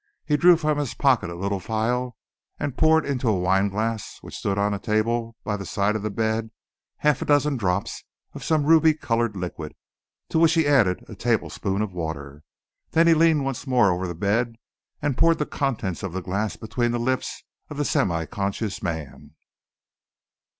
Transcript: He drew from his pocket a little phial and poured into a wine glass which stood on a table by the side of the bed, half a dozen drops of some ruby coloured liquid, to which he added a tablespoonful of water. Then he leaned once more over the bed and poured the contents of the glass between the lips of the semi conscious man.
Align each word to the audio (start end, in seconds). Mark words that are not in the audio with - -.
He 0.25 0.35
drew 0.35 0.57
from 0.57 0.79
his 0.79 0.95
pocket 0.95 1.29
a 1.29 1.35
little 1.35 1.59
phial 1.59 2.17
and 2.59 2.75
poured 2.75 3.05
into 3.05 3.29
a 3.29 3.37
wine 3.39 3.69
glass 3.69 4.17
which 4.21 4.35
stood 4.35 4.57
on 4.57 4.73
a 4.73 4.79
table 4.79 5.35
by 5.43 5.57
the 5.57 5.63
side 5.63 5.95
of 5.95 6.01
the 6.01 6.09
bed, 6.09 6.49
half 6.97 7.21
a 7.21 7.25
dozen 7.25 7.55
drops 7.55 8.03
of 8.33 8.43
some 8.43 8.65
ruby 8.65 8.95
coloured 8.95 9.35
liquid, 9.35 9.75
to 10.29 10.39
which 10.39 10.53
he 10.55 10.65
added 10.65 11.05
a 11.07 11.13
tablespoonful 11.13 11.83
of 11.83 11.93
water. 11.93 12.41
Then 12.89 13.05
he 13.05 13.13
leaned 13.13 13.45
once 13.45 13.67
more 13.67 13.91
over 13.91 14.07
the 14.07 14.15
bed 14.15 14.55
and 15.03 15.19
poured 15.19 15.37
the 15.37 15.45
contents 15.45 16.01
of 16.01 16.13
the 16.13 16.21
glass 16.23 16.55
between 16.57 16.89
the 16.93 16.97
lips 16.99 17.43
of 17.69 17.77
the 17.77 17.85
semi 17.85 18.25
conscious 18.25 18.81
man. 18.81 19.35